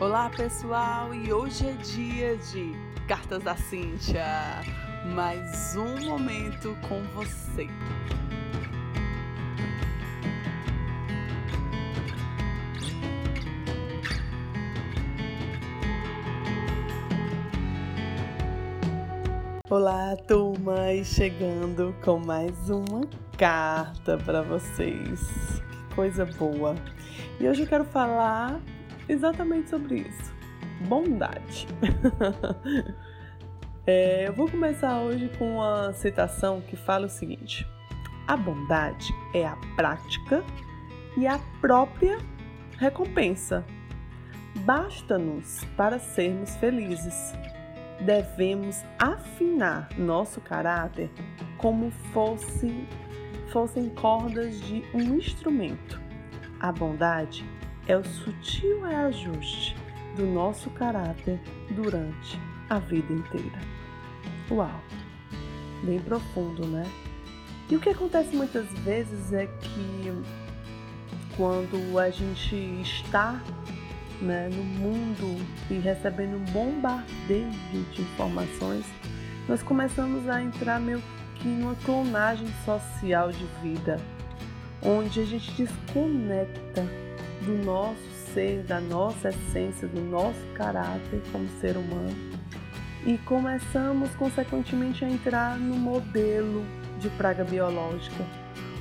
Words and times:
Olá 0.00 0.30
pessoal, 0.30 1.12
e 1.12 1.32
hoje 1.32 1.66
é 1.66 1.72
dia 1.72 2.36
de 2.36 2.72
Cartas 3.08 3.42
da 3.42 3.56
Cíntia. 3.56 4.24
Mais 5.12 5.74
um 5.74 6.06
momento 6.06 6.78
com 6.88 7.02
você. 7.16 7.66
Olá, 19.68 20.16
turma, 20.28 20.92
e 20.92 21.04
chegando 21.04 21.92
com 22.04 22.20
mais 22.20 22.70
uma 22.70 23.00
carta 23.36 24.16
para 24.16 24.42
vocês. 24.42 25.60
Que 25.88 25.94
coisa 25.96 26.24
boa! 26.24 26.76
E 27.40 27.48
hoje 27.48 27.62
eu 27.64 27.66
quero 27.66 27.84
falar 27.84 28.60
exatamente 29.08 29.70
sobre 29.70 30.00
isso: 30.00 30.34
bondade. 30.88 31.66
é, 33.86 34.28
eu 34.28 34.32
vou 34.32 34.50
começar 34.50 35.00
hoje 35.00 35.30
com 35.38 35.56
uma 35.56 35.92
citação 35.92 36.60
que 36.60 36.76
fala 36.76 37.06
o 37.06 37.10
seguinte: 37.10 37.66
a 38.26 38.36
bondade 38.36 39.12
é 39.34 39.46
a 39.46 39.56
prática 39.76 40.44
e 41.16 41.26
a 41.26 41.38
própria 41.60 42.18
recompensa. 42.78 43.64
Basta-nos 44.64 45.64
para 45.76 45.98
sermos 45.98 46.56
felizes 46.56 47.32
devemos 48.00 48.84
afinar 48.98 49.88
nosso 49.98 50.40
caráter 50.40 51.10
como 51.56 51.90
fosse, 52.12 52.86
fossem 53.50 53.88
cordas 53.90 54.60
de 54.60 54.84
um 54.94 55.16
instrumento. 55.16 56.00
A 56.60 56.72
bondade 56.72 57.44
é 57.88 57.96
o 57.96 58.04
sutil 58.04 58.82
reajuste 58.82 59.74
do 60.14 60.26
nosso 60.26 60.68
caráter 60.70 61.40
durante 61.70 62.38
a 62.68 62.78
vida 62.78 63.12
inteira. 63.12 63.58
Uau! 64.50 64.80
Bem 65.82 65.98
profundo, 66.00 66.66
né? 66.66 66.84
E 67.70 67.76
o 67.76 67.80
que 67.80 67.88
acontece 67.88 68.36
muitas 68.36 68.66
vezes 68.80 69.32
é 69.32 69.46
que 69.46 70.12
quando 71.36 71.98
a 71.98 72.10
gente 72.10 72.54
está 72.82 73.40
né, 74.20 74.50
no 74.52 74.64
mundo 74.64 75.46
e 75.70 75.74
recebendo 75.74 76.36
um 76.36 76.44
bombardeio 76.52 77.50
de 77.92 78.02
informações, 78.02 78.84
nós 79.48 79.62
começamos 79.62 80.28
a 80.28 80.42
entrar 80.42 80.78
meio 80.78 81.02
que 81.36 81.48
numa 81.48 81.74
clonagem 81.76 82.48
social 82.64 83.30
de 83.30 83.46
vida, 83.62 83.96
onde 84.82 85.20
a 85.20 85.24
gente 85.24 85.50
desconecta 85.52 87.07
do 87.48 87.64
nosso 87.64 88.10
ser, 88.34 88.62
da 88.64 88.78
nossa 88.78 89.30
essência, 89.30 89.88
do 89.88 90.02
nosso 90.02 90.46
caráter 90.54 91.22
como 91.32 91.48
ser 91.60 91.78
humano 91.78 92.14
e 93.06 93.16
começamos 93.16 94.14
consequentemente 94.16 95.02
a 95.02 95.08
entrar 95.08 95.58
no 95.58 95.74
modelo 95.74 96.62
de 96.98 97.08
praga 97.10 97.44
biológica, 97.44 98.22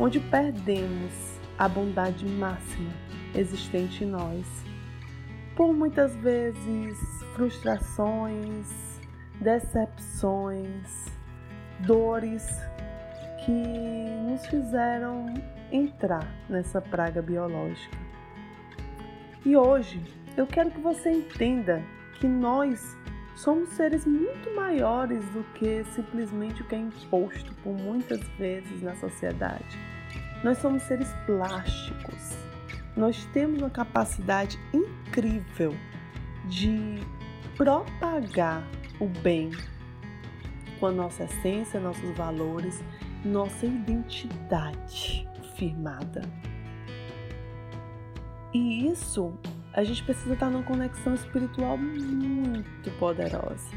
onde 0.00 0.18
perdemos 0.18 1.12
a 1.58 1.68
bondade 1.68 2.24
máxima 2.24 2.90
existente 3.34 4.02
em 4.02 4.06
nós 4.06 4.46
por 5.54 5.74
muitas 5.74 6.16
vezes 6.16 6.98
frustrações, 7.34 8.98
decepções, 9.42 11.04
dores 11.80 12.48
que 13.44 13.52
nos 14.26 14.46
fizeram 14.46 15.26
entrar 15.70 16.26
nessa 16.48 16.80
praga 16.80 17.20
biológica. 17.20 18.13
E 19.44 19.56
hoje 19.56 20.00
eu 20.36 20.46
quero 20.46 20.70
que 20.70 20.80
você 20.80 21.10
entenda 21.10 21.82
que 22.14 22.26
nós 22.26 22.96
somos 23.36 23.68
seres 23.70 24.06
muito 24.06 24.54
maiores 24.54 25.22
do 25.30 25.44
que 25.54 25.84
simplesmente 25.94 26.62
o 26.62 26.64
que 26.64 26.74
é 26.74 26.78
imposto 26.78 27.52
por 27.62 27.74
muitas 27.74 28.20
vezes 28.38 28.82
na 28.82 28.94
sociedade. 28.96 29.78
Nós 30.42 30.58
somos 30.58 30.82
seres 30.84 31.12
plásticos. 31.26 32.36
Nós 32.96 33.24
temos 33.34 33.60
uma 33.60 33.70
capacidade 33.70 34.58
incrível 34.72 35.74
de 36.46 37.00
propagar 37.56 38.62
o 38.98 39.06
bem 39.06 39.50
com 40.80 40.86
a 40.86 40.92
nossa 40.92 41.24
essência, 41.24 41.80
nossos 41.80 42.16
valores, 42.16 42.82
nossa 43.24 43.66
identidade 43.66 45.28
firmada. 45.56 46.22
E 48.54 48.86
isso 48.86 49.34
a 49.72 49.82
gente 49.82 50.04
precisa 50.04 50.34
estar 50.34 50.48
numa 50.48 50.62
conexão 50.62 51.12
espiritual 51.12 51.76
muito 51.76 52.90
poderosa. 52.92 53.68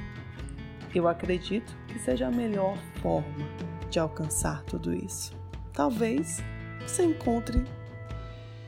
Eu 0.93 1.07
acredito 1.07 1.75
que 1.87 1.97
seja 1.97 2.27
a 2.27 2.31
melhor 2.31 2.77
forma 3.01 3.45
de 3.89 3.97
alcançar 3.97 4.61
tudo 4.63 4.93
isso. 4.93 5.35
Talvez 5.73 6.43
você 6.81 7.03
encontre 7.03 7.63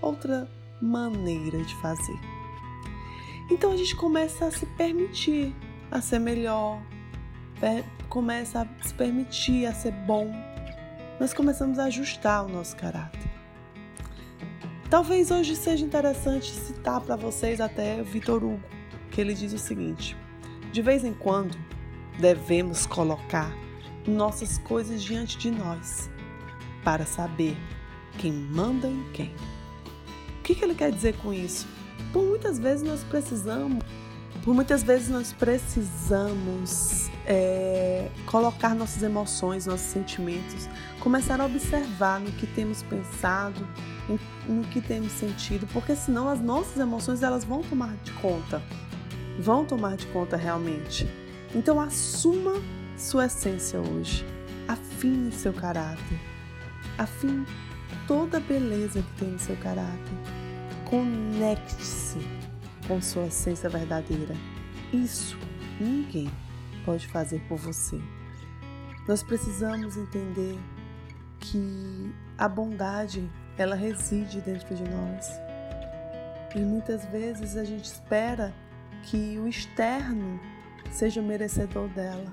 outra 0.01 0.49
maneira 0.81 1.63
de 1.63 1.75
fazer. 1.75 2.19
Então 3.51 3.71
a 3.71 3.77
gente 3.77 3.95
começa 3.95 4.45
a 4.45 4.51
se 4.51 4.65
permitir 4.65 5.55
a 5.91 6.01
ser 6.01 6.19
melhor, 6.19 6.81
começa 8.09 8.61
a 8.61 8.83
se 8.83 8.93
permitir 8.95 9.67
a 9.67 9.73
ser 9.73 9.91
bom. 9.91 10.31
Nós 11.19 11.33
começamos 11.33 11.77
a 11.77 11.85
ajustar 11.85 12.45
o 12.45 12.49
nosso 12.49 12.75
caráter. 12.75 13.28
Talvez 14.89 15.29
hoje 15.29 15.55
seja 15.55 15.85
interessante 15.85 16.51
citar 16.51 16.99
para 17.01 17.15
vocês 17.15 17.61
até 17.61 18.01
Vitor 18.01 18.43
Hugo, 18.43 18.59
que 19.11 19.21
ele 19.21 19.35
diz 19.35 19.53
o 19.53 19.59
seguinte: 19.59 20.17
de 20.71 20.81
vez 20.81 21.05
em 21.05 21.13
quando 21.13 21.55
devemos 22.19 22.87
colocar 22.87 23.55
nossas 24.07 24.57
coisas 24.57 25.03
diante 25.03 25.37
de 25.37 25.51
nós 25.51 26.09
para 26.83 27.05
saber 27.05 27.55
quem 28.17 28.31
manda 28.31 28.87
em 28.87 29.03
quem. 29.13 29.35
O 30.39 30.41
que, 30.41 30.55
que 30.55 30.65
ele 30.65 30.73
quer 30.73 30.91
dizer 30.91 31.15
com 31.17 31.31
isso? 31.31 31.67
Por 32.11 32.23
muitas 32.23 32.57
vezes 32.57 32.81
nós 32.81 33.03
precisamos, 33.03 33.83
por 34.43 34.55
muitas 34.55 34.81
vezes 34.81 35.09
nós 35.09 35.31
precisamos 35.31 37.11
é, 37.27 38.09
colocar 38.25 38.73
nossas 38.73 39.03
emoções, 39.03 39.67
nossos 39.67 39.85
sentimentos, 39.85 40.67
começar 40.99 41.39
a 41.39 41.45
observar 41.45 42.19
no 42.19 42.31
que 42.31 42.47
temos 42.47 42.81
pensado, 42.81 43.67
no 44.47 44.63
que 44.65 44.81
temos 44.81 45.11
sentido, 45.11 45.67
porque 45.73 45.95
senão 45.95 46.29
as 46.29 46.39
nossas 46.39 46.77
emoções 46.77 47.21
elas 47.21 47.43
vão 47.43 47.61
tomar 47.61 47.95
de 47.97 48.11
conta, 48.13 48.61
vão 49.39 49.65
tomar 49.65 49.97
de 49.97 50.07
conta 50.07 50.37
realmente. 50.37 51.07
Então 51.53 51.79
assuma 51.79 52.53
sua 52.97 53.25
essência 53.25 53.79
hoje, 53.79 54.25
afine 54.67 55.31
seu 55.31 55.53
caráter, 55.53 56.19
afine 56.97 57.45
toda 58.07 58.37
a 58.37 58.41
beleza 58.41 59.01
que 59.01 59.19
tem 59.19 59.29
no 59.29 59.39
seu 59.39 59.55
caráter 59.57 60.13
Conecte-se 60.89 62.17
com 62.87 62.99
sua 62.99 63.27
essência 63.27 63.69
verdadeira. 63.69 64.35
Isso 64.91 65.37
ninguém 65.79 66.27
pode 66.83 67.07
fazer 67.07 67.39
por 67.47 67.59
você. 67.59 68.01
Nós 69.07 69.21
precisamos 69.21 69.95
entender 69.95 70.57
que 71.39 72.11
a 72.35 72.49
bondade 72.49 73.29
ela 73.61 73.75
reside 73.75 74.41
dentro 74.41 74.75
de 74.75 74.83
nós. 74.83 75.39
E 76.55 76.59
muitas 76.59 77.05
vezes 77.05 77.55
a 77.55 77.63
gente 77.63 77.85
espera 77.85 78.53
que 79.03 79.37
o 79.39 79.47
externo 79.47 80.39
seja 80.91 81.21
merecedor 81.21 81.87
dela. 81.89 82.31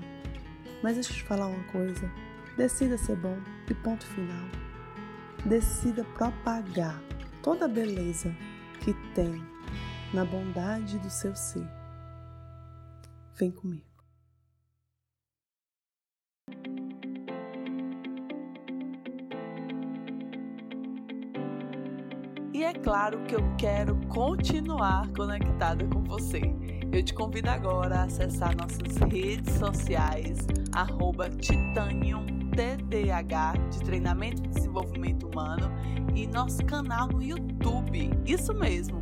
Mas 0.81 0.95
deixa 0.95 1.11
eu 1.11 1.15
te 1.17 1.23
falar 1.23 1.47
uma 1.47 1.63
coisa. 1.65 2.11
Decida 2.55 2.97
ser 2.97 3.15
bom 3.15 3.37
e 3.69 3.73
ponto 3.73 4.05
final. 4.05 4.47
Decida 5.45 6.03
propagar 6.03 7.01
toda 7.43 7.65
a 7.65 7.69
beleza 7.69 8.35
que 8.81 8.93
tem 9.13 9.41
na 10.13 10.25
bondade 10.25 10.97
do 10.99 11.09
seu 11.09 11.35
ser. 11.35 11.67
Vem 13.35 13.51
comigo. 13.51 13.86
E 22.57 22.63
é 22.63 22.73
claro 22.73 23.19
que 23.25 23.35
eu 23.35 23.55
quero 23.55 23.95
continuar 24.07 25.07
conectada 25.09 25.85
com 25.85 26.01
você. 26.03 26.41
Eu 26.91 27.03
te 27.03 27.13
convido 27.13 27.51
agora 27.51 27.97
a 27.97 28.03
acessar 28.05 28.57
nossas 28.57 28.97
redes 29.11 29.53
sociais, 29.59 30.39
arroba 30.73 31.29
Titanium 31.29 32.25
TDH 32.55 33.69
de 33.69 33.79
Treinamento 33.81 34.43
e 34.43 34.47
Desenvolvimento 34.47 35.27
Humano 35.27 35.71
e 36.15 36.25
nosso 36.25 36.65
canal 36.65 37.07
no 37.07 37.21
YouTube. 37.21 38.09
Isso 38.25 38.55
mesmo, 38.55 39.01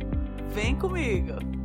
vem 0.52 0.76
comigo! 0.76 1.55